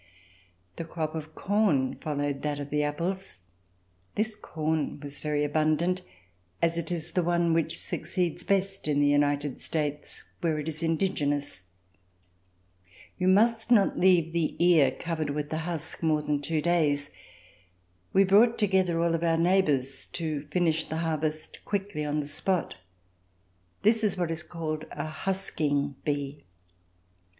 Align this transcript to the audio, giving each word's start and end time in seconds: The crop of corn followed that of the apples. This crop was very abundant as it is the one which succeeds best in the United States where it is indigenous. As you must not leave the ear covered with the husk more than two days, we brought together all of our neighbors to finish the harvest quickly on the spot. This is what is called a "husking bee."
The 0.77 0.83
crop 0.83 1.13
of 1.13 1.35
corn 1.35 1.93
followed 1.97 2.41
that 2.41 2.59
of 2.59 2.71
the 2.71 2.81
apples. 2.81 3.37
This 4.15 4.35
crop 4.35 5.03
was 5.03 5.19
very 5.19 5.43
abundant 5.43 6.01
as 6.59 6.75
it 6.75 6.91
is 6.91 7.11
the 7.11 7.21
one 7.21 7.53
which 7.53 7.79
succeeds 7.79 8.43
best 8.43 8.87
in 8.87 8.99
the 8.99 9.05
United 9.05 9.61
States 9.61 10.23
where 10.39 10.57
it 10.57 10.67
is 10.67 10.81
indigenous. 10.81 11.57
As 11.57 11.61
you 13.19 13.27
must 13.27 13.69
not 13.69 13.99
leave 13.99 14.31
the 14.33 14.55
ear 14.57 14.89
covered 14.89 15.29
with 15.29 15.51
the 15.51 15.59
husk 15.69 16.01
more 16.01 16.23
than 16.23 16.41
two 16.41 16.63
days, 16.63 17.11
we 18.11 18.23
brought 18.23 18.57
together 18.57 18.99
all 18.99 19.13
of 19.13 19.23
our 19.23 19.37
neighbors 19.37 20.07
to 20.13 20.47
finish 20.47 20.83
the 20.83 20.97
harvest 20.97 21.63
quickly 21.63 22.03
on 22.03 22.21
the 22.21 22.25
spot. 22.27 22.73
This 23.83 24.03
is 24.03 24.17
what 24.17 24.31
is 24.31 24.41
called 24.41 24.83
a 24.91 25.05
"husking 25.05 25.93
bee." 26.03 26.39